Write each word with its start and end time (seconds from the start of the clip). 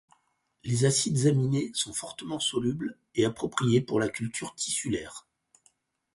Les 0.63 0.85
acides 0.85 1.27
aminés 1.27 1.69
sont 1.75 1.93
fortement 1.93 2.39
solubles 2.39 2.97
et 3.13 3.23
appropriés 3.23 3.81
pour 3.81 3.99
la 3.99 4.09
culture 4.09 4.55
tissulaire. 4.55 5.27